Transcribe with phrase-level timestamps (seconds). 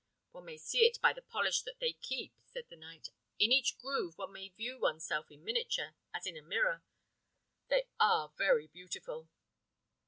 [0.31, 3.09] "One may see it by the polish that they keep," said the knight.
[3.37, 6.81] "In each groove one may view oneself in miniature, as in a mirror.
[7.67, 9.29] They are very beautiful!"